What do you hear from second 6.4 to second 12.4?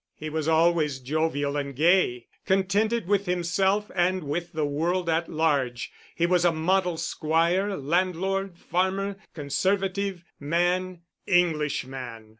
a model squire, landlord, farmer, conservative, man, Englishman.